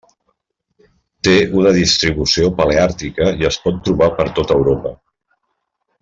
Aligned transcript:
Té 1.27 1.33
una 1.59 1.73
distribució 1.75 2.49
paleàrtica, 2.63 3.27
i 3.43 3.49
es 3.53 3.59
pot 3.67 3.77
trobar 3.89 4.07
per 4.21 4.27
tot 4.41 4.55
Europa. 4.61 4.95